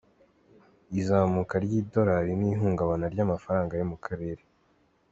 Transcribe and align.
Izamuka 0.99 1.53
ry’idolari 1.65 2.31
n’ihungabana 2.39 3.05
ry’amafaranga 3.13 3.73
yo 3.79 3.85
mu 3.91 3.97
Karere. 4.05 4.43